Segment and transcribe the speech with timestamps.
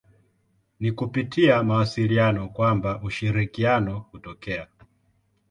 [0.79, 4.67] Ni kupitia mawasiliano kwamba ushirikiano hutokea.